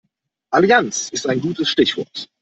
[0.49, 2.27] Allianz ist ein gutes Stichwort.